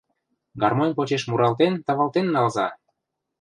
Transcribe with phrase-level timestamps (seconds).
[0.61, 2.67] Гармонь почеш муралтен-тавалтен налза!